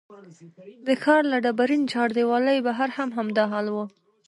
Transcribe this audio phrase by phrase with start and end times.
[0.87, 3.75] د ښار له ډبرین چاردیوالۍ بهر هم همدا حال و.